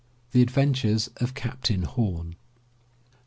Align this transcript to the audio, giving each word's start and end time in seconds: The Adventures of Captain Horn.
The 0.31 0.41
Adventures 0.41 1.09
of 1.17 1.35
Captain 1.35 1.83
Horn. 1.83 2.35